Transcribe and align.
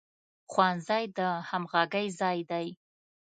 ښوونځی 0.51 1.03
د 1.17 1.19
همغږۍ 1.49 2.07
ځای 2.19 2.39
دی 2.51 2.67